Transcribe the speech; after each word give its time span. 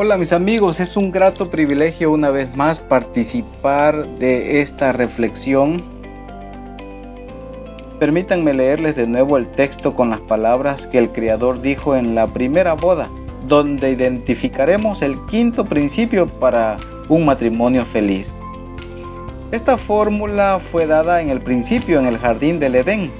Hola 0.00 0.16
mis 0.16 0.32
amigos, 0.32 0.78
es 0.78 0.96
un 0.96 1.10
grato 1.10 1.50
privilegio 1.50 2.12
una 2.12 2.30
vez 2.30 2.54
más 2.54 2.78
participar 2.78 4.06
de 4.20 4.60
esta 4.60 4.92
reflexión. 4.92 5.82
Permítanme 7.98 8.54
leerles 8.54 8.94
de 8.94 9.08
nuevo 9.08 9.36
el 9.36 9.48
texto 9.48 9.96
con 9.96 10.10
las 10.10 10.20
palabras 10.20 10.86
que 10.86 10.98
el 10.98 11.08
Creador 11.08 11.60
dijo 11.62 11.96
en 11.96 12.14
la 12.14 12.28
primera 12.28 12.74
boda, 12.74 13.10
donde 13.48 13.90
identificaremos 13.90 15.02
el 15.02 15.18
quinto 15.26 15.64
principio 15.64 16.28
para 16.28 16.76
un 17.08 17.24
matrimonio 17.24 17.84
feliz. 17.84 18.40
Esta 19.50 19.76
fórmula 19.76 20.60
fue 20.60 20.86
dada 20.86 21.22
en 21.22 21.28
el 21.28 21.40
principio 21.40 21.98
en 21.98 22.06
el 22.06 22.18
jardín 22.18 22.60
del 22.60 22.76
Edén, 22.76 23.10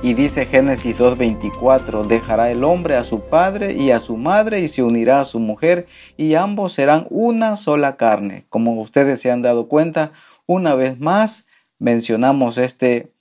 y 0.00 0.14
dice 0.14 0.46
Génesis 0.46 0.96
2.24, 0.96 2.06
dejará 2.06 2.50
el 2.50 2.62
hombre 2.62 2.94
a 2.96 3.02
su 3.02 3.20
padre 3.20 3.74
y 3.74 3.90
a 3.90 3.98
su 3.98 4.16
madre 4.16 4.60
y 4.60 4.68
se 4.68 4.82
unirá 4.82 5.20
a 5.20 5.24
su 5.24 5.40
mujer 5.40 5.86
y 6.16 6.34
ambos 6.34 6.72
serán 6.72 7.06
una 7.10 7.56
sola 7.56 7.96
carne. 7.96 8.44
Como 8.48 8.80
ustedes 8.80 9.20
se 9.20 9.32
han 9.32 9.42
dado 9.42 9.66
cuenta, 9.66 10.12
una 10.46 10.76
vez 10.76 11.00
más 11.00 11.48
mencionamos 11.78 12.58
este 12.58 13.12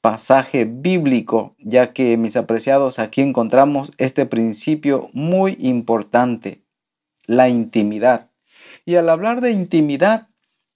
pasaje 0.00 0.64
bíblico, 0.64 1.54
ya 1.58 1.92
que 1.92 2.16
mis 2.16 2.36
apreciados 2.36 2.98
aquí 2.98 3.20
encontramos 3.20 3.92
este 3.98 4.24
principio 4.24 5.10
muy 5.12 5.58
importante, 5.60 6.62
la 7.26 7.50
intimidad. 7.50 8.30
Y 8.84 8.96
al 8.96 9.10
hablar 9.10 9.42
de 9.42 9.52
intimidad, 9.52 10.28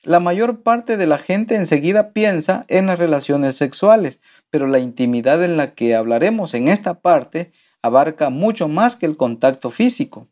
la 0.07 0.21
mayor 0.21 0.63
parte 0.63 0.97
de 0.97 1.09
la 1.09 1.19
gente 1.19 1.57
enseguida 1.57 2.13
piensa 2.13 2.65
en 2.69 2.87
las 2.87 2.97
relaciones 2.97 3.57
sexuales, 3.57 4.21
pero 4.51 4.69
la 4.69 4.79
intimidad 4.79 5.43
en 5.43 5.57
la 5.57 5.75
que 5.75 5.97
hablaremos 5.97 6.55
en 6.55 6.69
esta 6.69 7.01
parte 7.01 7.51
abarca 7.83 8.31
mucho 8.31 8.69
más 8.69 8.95
que 8.95 9.07
el 9.07 9.17
contacto 9.17 9.69
físico. 9.69 10.29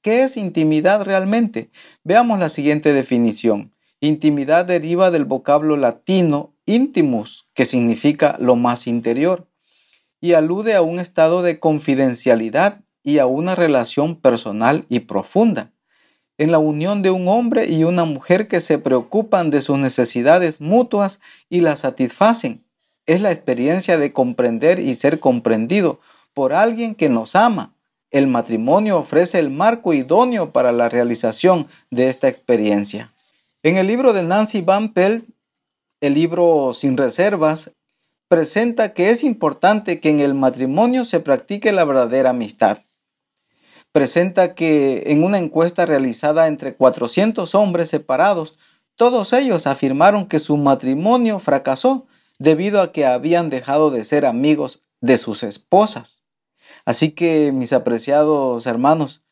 ¿Qué 0.00 0.22
es 0.22 0.38
intimidad 0.38 1.02
realmente? 1.02 1.70
Veamos 2.02 2.38
la 2.38 2.48
siguiente 2.48 2.94
definición. 2.94 3.74
Intimidad 4.00 4.64
deriva 4.64 5.10
del 5.10 5.26
vocablo 5.26 5.76
latino 5.76 6.54
intimus, 6.64 7.46
que 7.52 7.66
significa 7.66 8.36
lo 8.40 8.56
más 8.56 8.86
interior, 8.86 9.48
y 10.18 10.32
alude 10.32 10.74
a 10.74 10.80
un 10.80 10.98
estado 10.98 11.42
de 11.42 11.60
confidencialidad 11.60 12.80
y 13.02 13.18
a 13.18 13.26
una 13.26 13.54
relación 13.54 14.16
personal 14.16 14.86
y 14.88 15.00
profunda 15.00 15.72
en 16.38 16.52
la 16.52 16.58
unión 16.58 17.02
de 17.02 17.10
un 17.10 17.26
hombre 17.26 17.66
y 17.68 17.82
una 17.82 18.04
mujer 18.04 18.46
que 18.46 18.60
se 18.60 18.78
preocupan 18.78 19.50
de 19.50 19.60
sus 19.60 19.76
necesidades 19.76 20.60
mutuas 20.60 21.20
y 21.50 21.60
las 21.60 21.80
satisfacen. 21.80 22.64
Es 23.06 23.20
la 23.20 23.32
experiencia 23.32 23.98
de 23.98 24.12
comprender 24.12 24.78
y 24.78 24.94
ser 24.94 25.18
comprendido 25.18 25.98
por 26.32 26.52
alguien 26.52 26.94
que 26.94 27.08
nos 27.08 27.34
ama. 27.34 27.74
El 28.10 28.28
matrimonio 28.28 28.98
ofrece 28.98 29.38
el 29.40 29.50
marco 29.50 29.92
idóneo 29.92 30.52
para 30.52 30.72
la 30.72 30.88
realización 30.88 31.66
de 31.90 32.08
esta 32.08 32.28
experiencia. 32.28 33.12
En 33.64 33.76
el 33.76 33.88
libro 33.88 34.12
de 34.12 34.22
Nancy 34.22 34.60
Van 34.62 34.92
Pelt, 34.92 35.24
el 36.00 36.14
libro 36.14 36.72
Sin 36.72 36.96
Reservas, 36.96 37.72
presenta 38.28 38.92
que 38.92 39.10
es 39.10 39.24
importante 39.24 40.00
que 40.00 40.10
en 40.10 40.20
el 40.20 40.34
matrimonio 40.34 41.04
se 41.04 41.18
practique 41.18 41.72
la 41.72 41.84
verdadera 41.84 42.30
amistad 42.30 42.78
presenta 43.98 44.54
que 44.54 45.02
en 45.06 45.24
una 45.24 45.38
encuesta 45.38 45.84
realizada 45.84 46.46
entre 46.46 46.76
400 46.76 47.56
hombres 47.56 47.88
separados, 47.88 48.56
todos 48.94 49.32
ellos 49.32 49.66
afirmaron 49.66 50.28
que 50.28 50.38
su 50.38 50.56
matrimonio 50.56 51.40
fracasó 51.40 52.06
debido 52.38 52.80
a 52.80 52.92
que 52.92 53.06
habían 53.06 53.50
dejado 53.50 53.90
de 53.90 54.04
ser 54.04 54.24
amigos 54.24 54.84
de 55.00 55.16
sus 55.16 55.42
esposas. 55.42 56.22
Así 56.84 57.10
que 57.10 57.50
mis 57.50 57.72
apreciados 57.72 58.68
hermanos, 58.68 59.24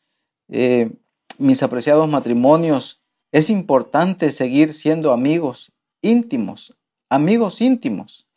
eh, 0.49 0.91
mis 1.37 1.63
apreciados 1.63 2.09
matrimonios, 2.09 3.01
es 3.31 3.49
importante 3.49 4.31
seguir 4.31 4.73
siendo 4.73 5.13
amigos 5.13 5.71
íntimos, 6.01 6.77
amigos 7.09 7.61
íntimos. 7.61 8.27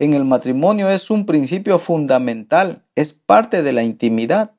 En 0.00 0.14
el 0.14 0.24
matrimonio 0.24 0.90
es 0.90 1.12
un 1.12 1.26
principio 1.26 1.78
fundamental, 1.78 2.82
es 2.96 3.12
parte 3.12 3.62
de 3.62 3.72
la 3.72 3.84
intimidad. 3.84 4.55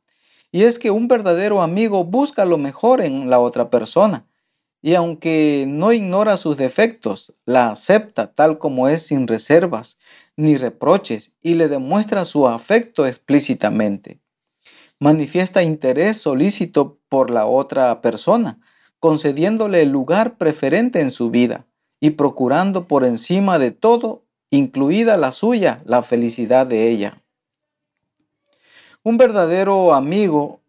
Y 0.52 0.64
es 0.64 0.80
que 0.80 0.92
un 0.92 1.08
verdadero 1.08 1.62
amigo 1.62 2.04
busca 2.04 2.46
lo 2.46 2.58
mejor 2.58 3.02
en 3.02 3.30
la 3.30 3.40
otra 3.40 3.70
persona. 3.70 4.26
Y 4.82 4.94
aunque 4.94 5.66
no 5.68 5.92
ignora 5.92 6.38
sus 6.38 6.56
defectos, 6.56 7.34
la 7.46 7.72
acepta 7.72 8.34
tal 8.34 8.58
como 8.58 8.88
es 8.88 9.02
sin 9.02 9.28
reservas 9.28 9.98
ni 10.36 10.56
reproches 10.56 11.34
y 11.42 11.56
le 11.56 11.68
demuestra 11.68 12.26
su 12.26 12.48
afecto 12.48 13.06
explícitamente. 13.08 14.20
Manifiesta 15.00 15.64
interés 15.64 16.22
solícito 16.22 17.00
por 17.10 17.30
la 17.30 17.46
otra 17.46 18.02
persona, 18.02 18.60
concediéndole 19.00 19.82
el 19.82 19.90
lugar 19.90 20.38
preferente 20.38 21.02
en 21.02 21.12
su 21.12 21.30
vida 21.30 21.66
y 22.00 22.12
procurando 22.12 22.88
por 22.88 23.04
encima 23.04 23.60
de 23.60 23.72
todo, 23.72 24.26
incluida 24.52 25.18
la 25.18 25.32
suya, 25.32 25.82
la 25.86 26.02
felicidad 26.02 26.66
de 26.66 26.90
ella. 26.90 27.24
Un 29.08 29.16
verdadero 29.16 29.94
amigo 29.94 30.60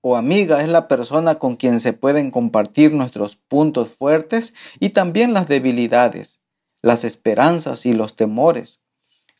o 0.00 0.16
amiga 0.16 0.60
es 0.60 0.68
la 0.68 0.88
persona 0.88 1.36
con 1.36 1.54
quien 1.54 1.78
se 1.78 1.92
pueden 1.92 2.32
compartir 2.32 2.92
nuestros 2.92 3.36
puntos 3.36 3.90
fuertes 3.90 4.54
y 4.80 4.88
también 4.88 5.34
las 5.34 5.46
debilidades, 5.46 6.40
las 6.82 7.04
esperanzas 7.04 7.86
y 7.86 7.92
los 7.92 8.16
temores, 8.16 8.80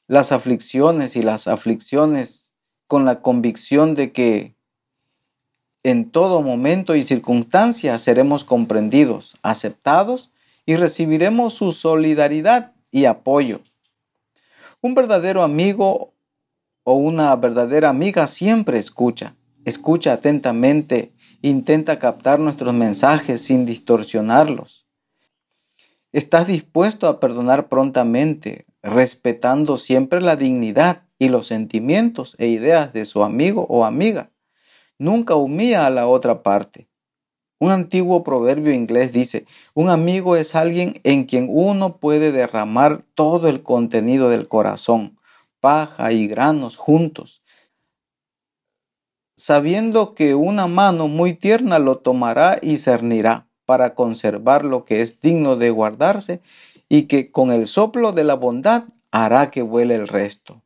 las 0.06 0.30
aflicciones 0.30 1.16
y 1.16 1.22
las 1.22 1.48
aflicciones 1.48 2.52
con 2.86 3.04
la 3.04 3.20
convicción 3.20 3.96
de 3.96 4.12
que 4.12 4.54
en 5.82 6.08
todo 6.08 6.40
momento 6.40 6.94
y 6.94 7.02
circunstancia 7.02 7.98
seremos 7.98 8.44
comprendidos, 8.44 9.34
aceptados 9.42 10.30
y 10.66 10.76
recibiremos 10.76 11.54
su 11.54 11.72
solidaridad 11.72 12.74
y 12.92 13.06
apoyo. 13.06 13.60
Un 14.80 14.94
verdadero 14.94 15.42
amigo 15.42 16.12
o 16.90 16.94
una 16.94 17.36
verdadera 17.36 17.88
amiga 17.88 18.26
siempre 18.26 18.76
escucha, 18.76 19.36
escucha 19.64 20.12
atentamente, 20.12 21.12
intenta 21.40 22.00
captar 22.00 22.40
nuestros 22.40 22.74
mensajes 22.74 23.42
sin 23.42 23.64
distorsionarlos. 23.64 24.88
Estás 26.10 26.48
dispuesto 26.48 27.06
a 27.06 27.20
perdonar 27.20 27.68
prontamente, 27.68 28.66
respetando 28.82 29.76
siempre 29.76 30.20
la 30.20 30.34
dignidad 30.34 31.04
y 31.16 31.28
los 31.28 31.46
sentimientos 31.46 32.34
e 32.40 32.48
ideas 32.48 32.92
de 32.92 33.04
su 33.04 33.22
amigo 33.22 33.66
o 33.68 33.84
amiga. 33.84 34.32
Nunca 34.98 35.36
humilla 35.36 35.86
a 35.86 35.90
la 35.90 36.08
otra 36.08 36.42
parte. 36.42 36.88
Un 37.60 37.70
antiguo 37.70 38.24
proverbio 38.24 38.72
inglés 38.72 39.12
dice, 39.12 39.46
un 39.74 39.90
amigo 39.90 40.34
es 40.34 40.56
alguien 40.56 41.00
en 41.04 41.22
quien 41.22 41.46
uno 41.48 41.98
puede 41.98 42.32
derramar 42.32 43.00
todo 43.14 43.46
el 43.46 43.62
contenido 43.62 44.28
del 44.28 44.48
corazón, 44.48 45.19
paja 45.60 46.12
y 46.12 46.26
granos 46.26 46.76
juntos, 46.76 47.42
sabiendo 49.36 50.14
que 50.14 50.34
una 50.34 50.66
mano 50.66 51.08
muy 51.08 51.34
tierna 51.34 51.78
lo 51.78 51.98
tomará 51.98 52.58
y 52.60 52.78
cernirá 52.78 53.48
para 53.64 53.94
conservar 53.94 54.64
lo 54.64 54.84
que 54.84 55.00
es 55.00 55.20
digno 55.20 55.56
de 55.56 55.70
guardarse 55.70 56.40
y 56.88 57.02
que 57.04 57.30
con 57.30 57.52
el 57.52 57.66
soplo 57.66 58.12
de 58.12 58.24
la 58.24 58.34
bondad 58.34 58.84
hará 59.12 59.50
que 59.50 59.62
vuele 59.62 59.94
el 59.94 60.08
resto. 60.08 60.62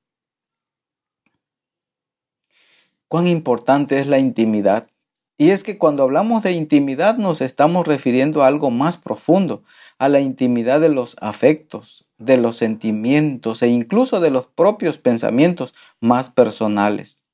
Cuán 3.09 3.27
importante 3.27 4.01
es 4.01 4.07
la 4.07 4.19
intimidad. 4.19 4.89
Y 5.37 5.51
es 5.51 5.65
que 5.65 5.79
cuando 5.79 6.05
hablamos 6.05 6.43
de 6.45 6.53
intimidad 6.53 7.17
nos 7.19 7.41
estamos 7.41 7.87
refiriendo 7.87 8.43
a 8.43 8.47
algo 8.47 8.71
más 8.71 8.97
profundo, 8.97 9.65
a 9.99 10.09
la 10.09 10.21
intimidad 10.21 10.81
de 10.81 10.89
los 10.89 11.17
afectos, 11.21 12.07
de 12.19 12.37
los 12.37 12.57
sentimientos 12.57 13.63
e 13.63 13.69
incluso 13.69 14.21
de 14.21 14.31
los 14.31 14.47
propios 14.47 14.99
pensamientos 14.99 15.75
más 16.01 16.31
personales. 16.31 17.25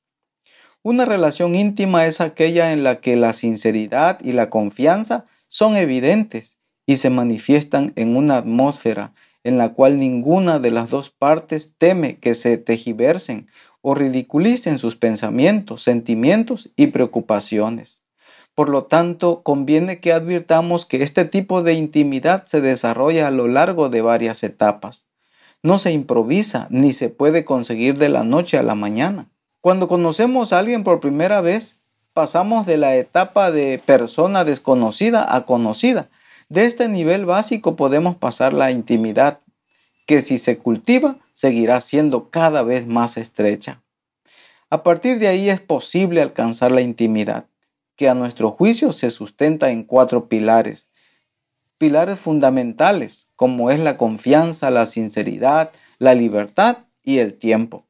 Una 0.83 1.05
relación 1.05 1.53
íntima 1.53 2.07
es 2.07 2.21
aquella 2.21 2.73
en 2.73 2.83
la 2.83 3.01
que 3.01 3.15
la 3.15 3.33
sinceridad 3.33 4.19
y 4.21 4.31
la 4.31 4.49
confianza 4.49 5.25
son 5.47 5.75
evidentes 5.75 6.59
y 6.87 6.95
se 6.95 7.11
manifiestan 7.11 7.93
en 7.95 8.15
una 8.15 8.37
atmósfera 8.37 9.13
en 9.43 9.57
la 9.57 9.73
cual 9.73 9.99
ninguna 9.99 10.59
de 10.59 10.71
las 10.71 10.89
dos 10.89 11.11
partes 11.11 11.75
teme 11.77 12.17
que 12.17 12.33
se 12.33 12.57
tejiversen 12.57 13.47
o 13.81 13.95
ridiculicen 13.95 14.77
sus 14.77 14.95
pensamientos, 14.95 15.83
sentimientos 15.83 16.69
y 16.75 16.87
preocupaciones. 16.87 18.01
Por 18.53 18.69
lo 18.69 18.83
tanto, 18.83 19.43
conviene 19.43 19.99
que 19.99 20.13
advirtamos 20.13 20.85
que 20.85 21.03
este 21.03 21.25
tipo 21.25 21.63
de 21.63 21.73
intimidad 21.73 22.45
se 22.45 22.61
desarrolla 22.61 23.27
a 23.27 23.31
lo 23.31 23.47
largo 23.47 23.89
de 23.89 24.01
varias 24.01 24.43
etapas. 24.43 25.05
No 25.63 25.77
se 25.77 25.91
improvisa 25.91 26.67
ni 26.69 26.91
se 26.91 27.09
puede 27.09 27.45
conseguir 27.45 27.97
de 27.97 28.09
la 28.09 28.23
noche 28.23 28.57
a 28.57 28.63
la 28.63 28.75
mañana. 28.75 29.29
Cuando 29.61 29.87
conocemos 29.87 30.53
a 30.53 30.59
alguien 30.59 30.83
por 30.83 30.99
primera 30.99 31.39
vez, 31.39 31.79
pasamos 32.13 32.65
de 32.65 32.77
la 32.77 32.95
etapa 32.95 33.51
de 33.51 33.81
persona 33.85 34.43
desconocida 34.43 35.35
a 35.35 35.45
conocida. 35.45 36.09
De 36.49 36.65
este 36.65 36.89
nivel 36.89 37.25
básico 37.25 37.75
podemos 37.75 38.17
pasar 38.17 38.53
la 38.53 38.71
intimidad, 38.71 39.39
que 40.05 40.21
si 40.21 40.37
se 40.37 40.57
cultiva 40.57 41.17
seguirá 41.33 41.79
siendo 41.81 42.29
cada 42.29 42.63
vez 42.63 42.87
más 42.87 43.17
estrecha. 43.17 43.81
A 44.69 44.83
partir 44.83 45.19
de 45.19 45.27
ahí 45.27 45.49
es 45.49 45.59
posible 45.59 46.21
alcanzar 46.21 46.71
la 46.71 46.81
intimidad 46.81 47.45
que 47.95 48.09
a 48.09 48.15
nuestro 48.15 48.51
juicio 48.51 48.93
se 48.93 49.09
sustenta 49.11 49.69
en 49.69 49.83
cuatro 49.83 50.27
pilares. 50.27 50.89
Pilares 51.77 52.19
fundamentales, 52.19 53.29
como 53.35 53.69
es 53.69 53.79
la 53.79 53.97
confianza, 53.97 54.71
la 54.71 54.85
sinceridad, 54.85 55.71
la 55.99 56.15
libertad 56.15 56.79
y 57.03 57.19
el 57.19 57.35
tiempo. 57.35 57.85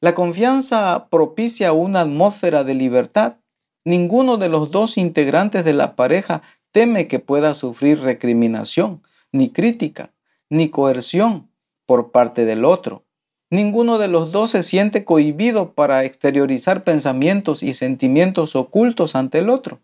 La 0.00 0.14
confianza 0.14 1.08
propicia 1.10 1.72
una 1.72 2.00
atmósfera 2.00 2.64
de 2.64 2.74
libertad. 2.74 3.36
Ninguno 3.84 4.36
de 4.36 4.48
los 4.48 4.70
dos 4.70 4.96
integrantes 4.96 5.64
de 5.64 5.74
la 5.74 5.94
pareja 5.94 6.42
teme 6.70 7.06
que 7.06 7.18
pueda 7.18 7.54
sufrir 7.54 8.00
recriminación, 8.00 9.02
ni 9.30 9.50
crítica, 9.50 10.10
ni 10.52 10.68
coerción 10.68 11.48
por 11.86 12.10
parte 12.10 12.44
del 12.44 12.66
otro. 12.66 13.06
Ninguno 13.48 13.96
de 13.96 14.08
los 14.08 14.32
dos 14.32 14.50
se 14.50 14.62
siente 14.62 15.02
cohibido 15.02 15.72
para 15.72 16.04
exteriorizar 16.04 16.84
pensamientos 16.84 17.62
y 17.62 17.72
sentimientos 17.72 18.54
ocultos 18.54 19.16
ante 19.16 19.38
el 19.38 19.48
otro, 19.48 19.80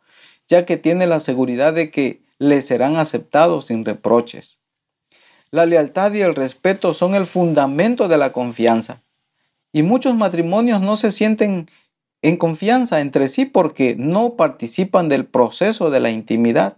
ya 0.47 0.67
que 0.67 0.77
tiene 0.77 1.07
la 1.07 1.21
seguridad 1.21 1.73
de 1.73 1.91
que 1.91 2.21
le 2.39 2.61
serán 2.61 2.97
aceptados 2.97 3.69
sin 3.69 3.83
reproches. 3.87 4.61
La 5.51 5.65
lealtad 5.65 6.13
y 6.13 6.21
el 6.21 6.35
respeto 6.35 6.93
son 6.93 7.15
el 7.15 7.25
fundamento 7.25 8.07
de 8.07 8.19
la 8.19 8.31
confianza. 8.33 9.01
Y 9.73 9.83
muchos 9.83 10.17
matrimonios 10.17 10.83
no 10.83 10.99
se 10.99 11.11
sienten 11.11 11.67
en 12.21 12.37
confianza 12.37 13.01
entre 13.01 13.29
sí 13.29 13.47
porque 13.47 13.97
no 13.97 14.35
participan 14.35 15.09
del 15.09 15.25
proceso 15.25 15.89
de 15.89 16.01
la 16.01 16.11
intimidad. 16.11 16.77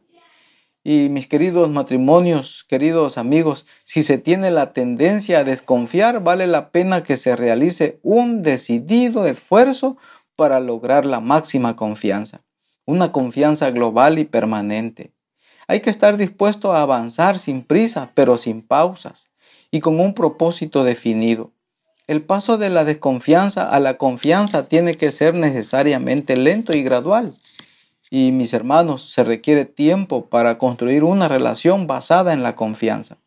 Y 0.82 1.10
mis 1.10 1.26
queridos 1.26 1.68
matrimonios, 1.68 2.64
queridos 2.66 3.18
amigos, 3.18 3.66
si 3.84 4.02
se 4.02 4.16
tiene 4.16 4.50
la 4.50 4.72
tendencia 4.72 5.40
a 5.40 5.44
desconfiar, 5.44 6.22
vale 6.22 6.46
la 6.46 6.70
pena 6.70 7.02
que 7.02 7.18
se 7.18 7.36
realice 7.36 7.98
un 8.02 8.42
decidido 8.42 9.26
esfuerzo 9.26 9.98
para 10.36 10.58
lograr 10.58 11.04
la 11.04 11.20
máxima 11.20 11.76
confianza, 11.76 12.40
una 12.86 13.12
confianza 13.12 13.70
global 13.70 14.18
y 14.18 14.24
permanente. 14.24 15.12
Hay 15.68 15.80
que 15.80 15.90
estar 15.90 16.16
dispuesto 16.16 16.72
a 16.72 16.80
avanzar 16.80 17.38
sin 17.38 17.62
prisa, 17.62 18.12
pero 18.14 18.38
sin 18.38 18.62
pausas, 18.62 19.30
y 19.70 19.80
con 19.80 20.00
un 20.00 20.14
propósito 20.14 20.82
definido. 20.82 21.52
El 22.06 22.22
paso 22.22 22.56
de 22.56 22.70
la 22.70 22.84
desconfianza 22.84 23.68
a 23.68 23.78
la 23.80 23.98
confianza 23.98 24.66
tiene 24.66 24.96
que 24.96 25.12
ser 25.12 25.34
necesariamente 25.34 26.36
lento 26.36 26.76
y 26.76 26.82
gradual. 26.82 27.34
Y 28.10 28.32
mis 28.32 28.52
hermanos, 28.52 29.10
se 29.10 29.22
requiere 29.22 29.64
tiempo 29.64 30.26
para 30.26 30.58
construir 30.58 31.04
una 31.04 31.28
relación 31.28 31.86
basada 31.86 32.32
en 32.32 32.42
la 32.42 32.56
confianza. 32.56 33.18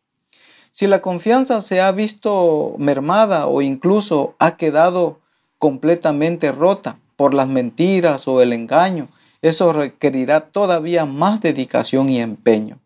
Si 0.70 0.86
la 0.86 1.00
confianza 1.00 1.62
se 1.62 1.80
ha 1.80 1.90
visto 1.90 2.74
mermada 2.78 3.46
o 3.46 3.62
incluso 3.62 4.34
ha 4.38 4.56
quedado 4.56 5.20
completamente 5.58 6.52
rota 6.52 6.98
por 7.16 7.32
las 7.32 7.48
mentiras 7.48 8.28
o 8.28 8.42
el 8.42 8.52
engaño, 8.52 9.08
eso 9.40 9.72
requerirá 9.72 10.48
todavía 10.48 11.06
más 11.06 11.40
dedicación 11.40 12.08
y 12.08 12.20
empeño. 12.20 12.78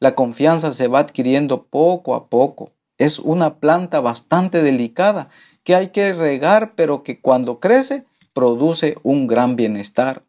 La 0.00 0.14
confianza 0.14 0.72
se 0.72 0.88
va 0.88 0.98
adquiriendo 0.98 1.62
poco 1.62 2.14
a 2.14 2.26
poco. 2.26 2.72
Es 2.98 3.18
una 3.18 3.54
planta 3.54 4.00
bastante 4.00 4.62
delicada 4.62 5.28
que 5.62 5.74
hay 5.74 5.88
que 5.88 6.12
regar, 6.12 6.74
pero 6.74 7.02
que 7.02 7.20
cuando 7.20 7.60
crece 7.60 8.04
produce 8.34 8.98
un 9.02 9.26
gran 9.26 9.56
bienestar. 9.56 10.22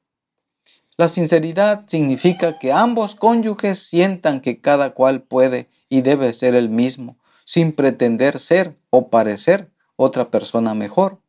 La 0.97 1.09
sinceridad 1.09 1.83
significa 1.87 2.57
que 2.57 2.71
ambos 2.71 3.15
cónyuges 3.15 3.79
sientan 3.79 4.39
que 4.39 4.61
cada 4.61 4.93
cual 4.93 5.23
puede 5.23 5.69
y 5.89 6.01
debe 6.01 6.31
ser 6.31 6.55
el 6.55 6.69
mismo, 6.69 7.17
sin 7.43 7.73
pretender 7.73 8.39
ser 8.39 8.77
o 8.89 9.09
parecer 9.09 9.71
otra 9.97 10.31
persona 10.31 10.73
mejor. 10.73 11.19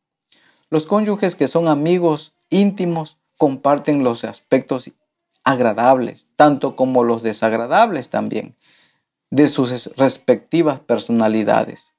Los 0.71 0.87
cónyuges 0.87 1.35
que 1.35 1.49
son 1.49 1.67
amigos 1.67 2.33
íntimos 2.49 3.19
comparten 3.37 4.05
los 4.05 4.25
aspectos 4.25 4.93
agradables, 5.43 6.29
tanto 6.37 6.77
como 6.77 7.03
los 7.03 7.25
desagradables 7.25 8.09
también, 8.09 8.57
de 9.31 9.49
sus 9.49 9.97
respectivas 9.97 10.79
personalidades. 10.79 11.95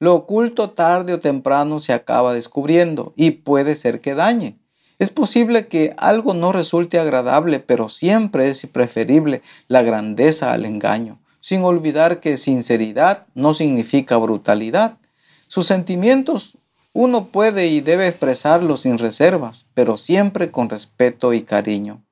Lo 0.00 0.14
oculto 0.14 0.70
tarde 0.70 1.14
o 1.14 1.20
temprano 1.20 1.78
se 1.78 1.92
acaba 1.92 2.34
descubriendo 2.34 3.12
y 3.16 3.32
puede 3.32 3.76
ser 3.76 4.00
que 4.00 4.14
dañe. 4.14 4.58
Es 4.98 5.10
posible 5.10 5.68
que 5.68 5.94
algo 5.96 6.34
no 6.34 6.50
resulte 6.50 6.98
agradable, 6.98 7.60
pero 7.60 7.88
siempre 7.88 8.48
es 8.48 8.66
preferible 8.66 9.42
la 9.68 9.82
grandeza 9.82 10.52
al 10.52 10.64
engaño, 10.64 11.20
sin 11.38 11.62
olvidar 11.62 12.18
que 12.18 12.36
sinceridad 12.36 13.26
no 13.34 13.54
significa 13.54 14.16
brutalidad. 14.16 14.98
Sus 15.46 15.66
sentimientos 15.66 16.58
uno 16.92 17.28
puede 17.28 17.68
y 17.68 17.80
debe 17.80 18.08
expresarlos 18.08 18.80
sin 18.80 18.98
reservas, 18.98 19.66
pero 19.72 19.96
siempre 19.96 20.50
con 20.50 20.68
respeto 20.68 21.32
y 21.32 21.42
cariño. 21.42 22.02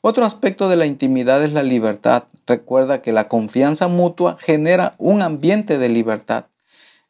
Otro 0.00 0.24
aspecto 0.24 0.70
de 0.70 0.76
la 0.76 0.86
intimidad 0.86 1.44
es 1.44 1.52
la 1.52 1.62
libertad. 1.62 2.24
Recuerda 2.46 3.02
que 3.02 3.12
la 3.12 3.28
confianza 3.28 3.88
mutua 3.88 4.38
genera 4.40 4.94
un 4.96 5.20
ambiente 5.20 5.76
de 5.76 5.90
libertad. 5.90 6.46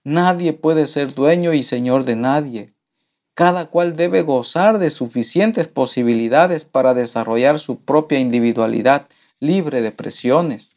Nadie 0.03 0.53
puede 0.53 0.87
ser 0.87 1.14
dueño 1.14 1.53
y 1.53 1.62
señor 1.62 2.05
de 2.05 2.17
nadie. 2.17 2.75
Cada 3.36 3.66
cual 3.66 3.96
debe 3.96 4.22
gozar 4.22 4.78
de 4.78 4.88
suficientes 4.88 5.68
posibilidades 5.68 6.64
para 6.64 6.94
desarrollar 6.94 7.58
su 7.58 7.78
propia 7.78 8.18
individualidad 8.18 9.08
libre 9.40 9.82
de 9.82 9.92
presiones. 9.92 10.76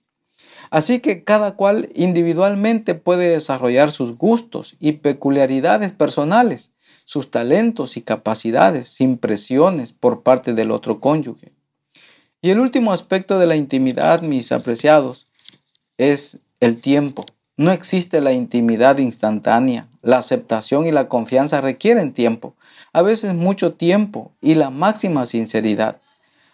Así 0.69 0.99
que 0.99 1.23
cada 1.23 1.55
cual 1.55 1.87
individualmente 1.95 2.95
puede 2.95 3.29
desarrollar 3.29 3.91
sus 3.91 4.17
gustos 4.17 4.75
y 4.81 4.91
peculiaridades 4.91 5.93
personales, 5.93 6.73
sus 7.05 7.31
talentos 7.31 7.95
y 7.95 8.01
capacidades 8.01 8.89
sin 8.89 9.17
presiones 9.17 9.93
por 9.93 10.21
parte 10.21 10.53
del 10.53 10.71
otro 10.71 10.99
cónyuge. 10.99 11.53
Y 12.41 12.49
el 12.49 12.59
último 12.59 12.91
aspecto 12.91 13.39
de 13.39 13.47
la 13.47 13.55
intimidad, 13.55 14.21
mis 14.21 14.51
apreciados, 14.51 15.27
es 15.97 16.39
el 16.59 16.81
tiempo. 16.81 17.25
No 17.59 17.73
existe 17.73 18.21
la 18.21 18.31
intimidad 18.31 18.99
instantánea. 18.99 19.89
La 20.01 20.19
aceptación 20.19 20.85
y 20.85 20.93
la 20.93 21.09
confianza 21.09 21.59
requieren 21.59 22.13
tiempo, 22.13 22.53
a 22.93 23.01
veces 23.01 23.33
mucho 23.33 23.73
tiempo 23.73 24.31
y 24.39 24.55
la 24.55 24.69
máxima 24.69 25.25
sinceridad. 25.25 25.99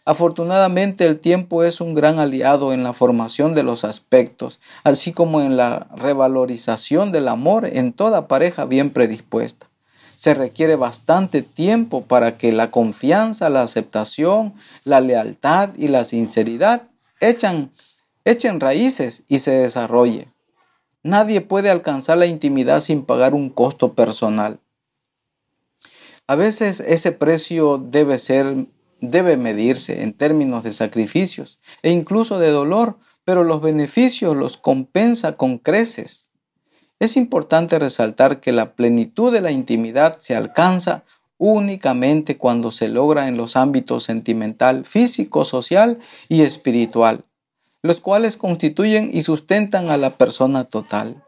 Afortunadamente 0.03 1.05
el 1.05 1.19
tiempo 1.19 1.63
es 1.63 1.79
un 1.79 1.93
gran 1.93 2.17
aliado 2.17 2.73
en 2.73 2.81
la 2.81 2.91
formación 2.91 3.53
de 3.53 3.61
los 3.61 3.85
aspectos, 3.85 4.59
así 4.83 5.13
como 5.13 5.41
en 5.41 5.57
la 5.57 5.85
revalorización 5.95 7.11
del 7.11 7.27
amor 7.27 7.67
en 7.67 7.93
toda 7.93 8.27
pareja 8.27 8.65
bien 8.65 8.89
predispuesta. 8.89 9.67
Se 10.15 10.33
requiere 10.33 10.75
bastante 10.75 11.43
tiempo 11.43 12.01
para 12.05 12.39
que 12.39 12.51
la 12.51 12.71
confianza, 12.71 13.51
la 13.51 13.61
aceptación, 13.61 14.55
la 14.83 15.01
lealtad 15.01 15.69
y 15.77 15.87
la 15.87 16.03
sinceridad 16.03 16.87
echen, 17.19 17.69
raíces 18.59 19.23
y 19.27 19.37
se 19.37 19.51
desarrolle. 19.51 20.29
Nadie 21.05 21.39
puede 21.39 21.69
alcanzar 21.69 22.17
la 22.17 22.25
intimidad 22.25 22.79
sin 22.79 23.05
pagar 23.05 23.35
un 23.35 23.51
costo 23.51 23.93
personal. 23.93 24.59
A 26.25 26.33
veces 26.33 26.79
ese 26.79 27.11
precio 27.11 27.77
debe 27.77 28.17
ser 28.17 28.65
debe 29.01 29.37
medirse 29.37 30.01
en 30.01 30.13
términos 30.13 30.63
de 30.63 30.73
sacrificios 30.73 31.59
e 31.83 31.91
incluso 31.91 32.39
de 32.39 32.49
dolor, 32.49 32.97
pero 33.23 33.43
los 33.43 33.61
beneficios 33.61 34.35
los 34.35 34.57
compensa 34.57 35.37
con 35.37 35.59
creces. 35.59 36.31
Es 36.97 37.17
importante 37.17 37.77
resaltar 37.77 38.39
que 38.39 38.51
la 38.51 38.73
plenitud 38.73 39.31
de 39.31 39.41
la 39.41 39.51
intimidad 39.51 40.17
se 40.17 40.35
alcanza 40.35 41.03
únicamente 41.37 42.39
cuando 42.39 42.71
se 42.71 42.87
logra 42.87 43.27
en 43.27 43.37
los 43.37 43.55
ámbitos 43.55 44.05
sentimental, 44.05 44.85
físico, 44.85 45.45
social 45.45 45.99
y 46.29 46.41
espiritual 46.41 47.25
los 47.85 48.01
cuales 48.01 48.35
constituyen 48.35 49.11
y 49.13 49.21
sustentan 49.21 49.89
a 49.89 49.97
la 49.97 50.17
persona 50.17 50.63
total. 50.63 51.23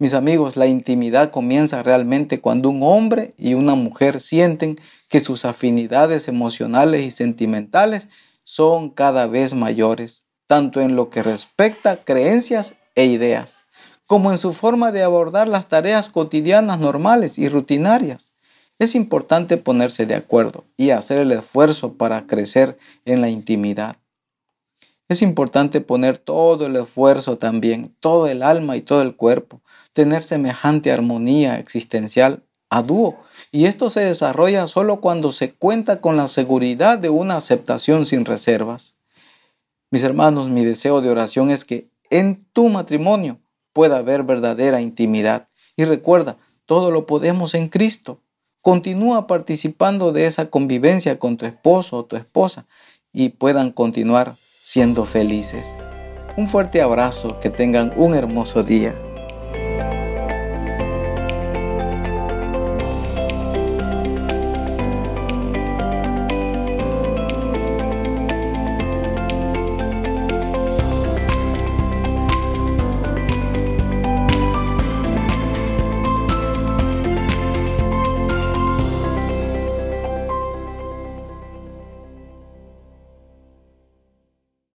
Mis 0.00 0.14
amigos, 0.14 0.56
la 0.56 0.66
intimidad 0.66 1.30
comienza 1.30 1.82
realmente 1.82 2.40
cuando 2.40 2.68
un 2.68 2.82
hombre 2.82 3.34
y 3.36 3.54
una 3.54 3.74
mujer 3.74 4.20
sienten 4.20 4.78
que 5.08 5.20
sus 5.20 5.44
afinidades 5.44 6.28
emocionales 6.28 7.04
y 7.04 7.10
sentimentales 7.10 8.08
son 8.44 8.90
cada 8.90 9.26
vez 9.26 9.54
mayores, 9.54 10.26
tanto 10.46 10.80
en 10.80 10.96
lo 10.96 11.10
que 11.10 11.22
respecta 11.22 11.90
a 11.90 12.04
creencias 12.04 12.76
e 12.94 13.06
ideas, 13.06 13.64
como 14.06 14.32
en 14.32 14.38
su 14.38 14.52
forma 14.52 14.90
de 14.90 15.02
abordar 15.02 15.48
las 15.48 15.68
tareas 15.68 16.08
cotidianas 16.08 16.78
normales 16.78 17.38
y 17.38 17.48
rutinarias. 17.48 18.32
Es 18.78 18.94
importante 18.94 19.56
ponerse 19.56 20.06
de 20.06 20.14
acuerdo 20.14 20.64
y 20.76 20.90
hacer 20.90 21.18
el 21.18 21.32
esfuerzo 21.32 21.94
para 21.94 22.26
crecer 22.26 22.78
en 23.04 23.20
la 23.20 23.28
intimidad. 23.28 23.96
Es 25.08 25.22
importante 25.22 25.80
poner 25.80 26.18
todo 26.18 26.66
el 26.66 26.76
esfuerzo 26.76 27.38
también, 27.38 27.96
todo 27.98 28.26
el 28.26 28.42
alma 28.42 28.76
y 28.76 28.82
todo 28.82 29.00
el 29.00 29.16
cuerpo, 29.16 29.62
tener 29.94 30.22
semejante 30.22 30.92
armonía 30.92 31.58
existencial 31.58 32.42
a 32.68 32.82
dúo. 32.82 33.18
Y 33.50 33.64
esto 33.64 33.88
se 33.88 34.00
desarrolla 34.00 34.66
solo 34.66 35.00
cuando 35.00 35.32
se 35.32 35.54
cuenta 35.54 36.02
con 36.02 36.16
la 36.16 36.28
seguridad 36.28 36.98
de 36.98 37.08
una 37.08 37.38
aceptación 37.38 38.04
sin 38.04 38.26
reservas. 38.26 38.96
Mis 39.90 40.02
hermanos, 40.02 40.50
mi 40.50 40.62
deseo 40.62 41.00
de 41.00 41.08
oración 41.08 41.50
es 41.50 41.64
que 41.64 41.88
en 42.10 42.44
tu 42.52 42.68
matrimonio 42.68 43.38
pueda 43.72 43.96
haber 43.96 44.24
verdadera 44.24 44.82
intimidad. 44.82 45.48
Y 45.74 45.86
recuerda, 45.86 46.36
todo 46.66 46.90
lo 46.90 47.06
podemos 47.06 47.54
en 47.54 47.68
Cristo. 47.68 48.20
Continúa 48.60 49.26
participando 49.26 50.12
de 50.12 50.26
esa 50.26 50.50
convivencia 50.50 51.18
con 51.18 51.38
tu 51.38 51.46
esposo 51.46 51.96
o 51.96 52.04
tu 52.04 52.16
esposa 52.16 52.66
y 53.10 53.30
puedan 53.30 53.72
continuar 53.72 54.34
siendo 54.68 55.06
felices. 55.06 55.66
Un 56.36 56.46
fuerte 56.46 56.82
abrazo, 56.82 57.40
que 57.40 57.48
tengan 57.48 57.90
un 57.96 58.12
hermoso 58.12 58.62
día. 58.62 58.94